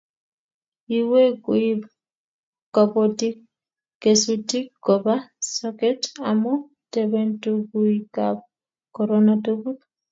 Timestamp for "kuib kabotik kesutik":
1.45-4.67